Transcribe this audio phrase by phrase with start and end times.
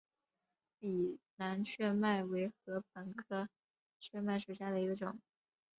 [0.79, 3.47] 卑南雀麦为禾本科
[3.99, 5.19] 雀麦属下的一个种。